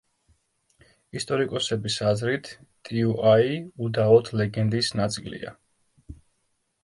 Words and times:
ისტორიკოსების 1.19 1.97
აზრით, 2.11 2.49
ტიუაი 2.89 3.59
უდაოდ 3.89 4.33
ლეგენდის 4.41 4.91
ნაწილია. 5.03 5.53